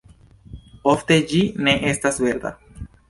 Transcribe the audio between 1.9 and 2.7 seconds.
estas verda.